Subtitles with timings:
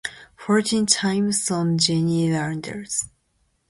[0.35, 3.07] Fortean Times on Jenny Randles.